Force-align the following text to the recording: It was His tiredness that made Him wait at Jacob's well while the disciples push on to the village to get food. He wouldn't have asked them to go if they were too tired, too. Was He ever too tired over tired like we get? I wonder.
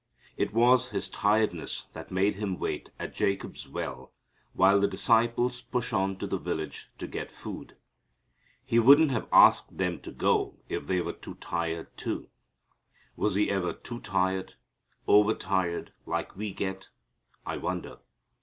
It 0.35 0.51
was 0.51 0.89
His 0.89 1.09
tiredness 1.11 1.85
that 1.93 2.09
made 2.09 2.33
Him 2.33 2.57
wait 2.57 2.89
at 2.97 3.13
Jacob's 3.13 3.67
well 3.69 4.11
while 4.53 4.79
the 4.79 4.87
disciples 4.87 5.61
push 5.61 5.93
on 5.93 6.15
to 6.15 6.25
the 6.25 6.39
village 6.39 6.89
to 6.97 7.05
get 7.05 7.29
food. 7.29 7.77
He 8.65 8.79
wouldn't 8.79 9.11
have 9.11 9.27
asked 9.31 9.77
them 9.77 9.99
to 9.99 10.11
go 10.11 10.57
if 10.67 10.87
they 10.87 11.01
were 11.01 11.13
too 11.13 11.35
tired, 11.35 11.95
too. 11.97 12.29
Was 13.15 13.35
He 13.35 13.51
ever 13.51 13.73
too 13.73 13.99
tired 13.99 14.55
over 15.07 15.35
tired 15.35 15.93
like 16.07 16.35
we 16.35 16.51
get? 16.51 16.89
I 17.45 17.57
wonder. 17.57 17.99